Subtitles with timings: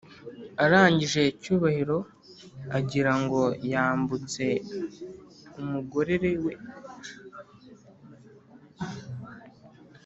[0.63, 1.97] arangije cyubahiro
[2.77, 4.43] agirango Yambutse
[5.59, 6.53] umugorere we